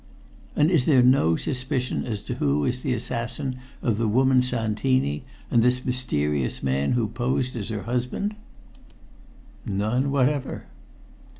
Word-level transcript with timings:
"And 0.55 0.71
is 0.71 0.85
there 0.85 1.03
no 1.03 1.35
suspicion 1.35 2.05
as 2.05 2.23
to 2.23 2.33
who 2.41 2.65
is 2.65 2.81
the 2.81 2.95
assassin 2.95 3.59
of 3.83 3.99
the 3.99 4.07
woman 4.07 4.41
Santini 4.41 5.25
and 5.51 5.61
this 5.61 5.85
mysterious 5.85 6.63
man 6.63 6.93
who 6.93 7.07
posed 7.07 7.55
as 7.55 7.69
her 7.69 7.83
husband?" 7.83 8.35
"None 9.63 10.09
whatever." 10.09 10.65